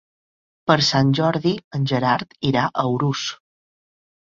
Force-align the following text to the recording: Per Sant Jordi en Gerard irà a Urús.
Per 0.71 0.77
Sant 0.87 1.11
Jordi 1.21 1.53
en 1.79 1.87
Gerard 1.95 2.37
irà 2.53 2.67
a 2.87 2.91
Urús. 2.97 3.33